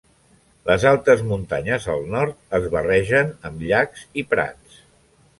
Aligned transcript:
Les 0.67 0.83
altes 0.91 1.19
muntanyes 1.31 1.85
al 1.95 2.07
nord 2.13 2.39
es 2.59 2.65
barregen 2.75 3.29
amb 3.51 3.61
llacs 3.67 4.07
i 4.23 4.25
prats. 4.33 4.81